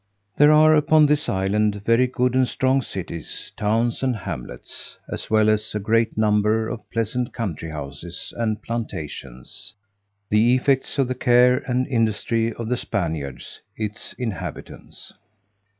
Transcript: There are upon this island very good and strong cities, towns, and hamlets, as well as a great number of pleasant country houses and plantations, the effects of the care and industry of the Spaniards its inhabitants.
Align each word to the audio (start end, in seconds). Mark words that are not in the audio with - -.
There 0.37 0.51
are 0.51 0.73
upon 0.73 1.05
this 1.05 1.29
island 1.29 1.83
very 1.85 2.07
good 2.07 2.33
and 2.33 2.47
strong 2.47 2.81
cities, 2.81 3.51
towns, 3.55 4.01
and 4.01 4.15
hamlets, 4.15 4.97
as 5.07 5.29
well 5.29 5.47
as 5.47 5.75
a 5.75 5.79
great 5.79 6.17
number 6.17 6.67
of 6.69 6.89
pleasant 6.89 7.33
country 7.35 7.69
houses 7.69 8.33
and 8.35 8.63
plantations, 8.63 9.75
the 10.31 10.55
effects 10.55 10.97
of 10.97 11.07
the 11.07 11.13
care 11.13 11.57
and 11.69 11.85
industry 11.85 12.51
of 12.53 12.67
the 12.67 12.77
Spaniards 12.77 13.61
its 13.77 14.13
inhabitants. 14.13 15.13